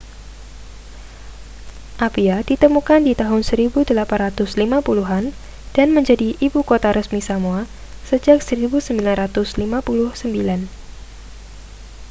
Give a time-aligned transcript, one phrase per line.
[2.05, 5.23] apia ditemukan di tahun 1850-an
[5.77, 7.61] dan menjadi ibu kota resmi samoa
[8.09, 9.77] sejak 1959